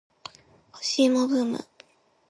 [0.71, 1.63] 干し芋ブーム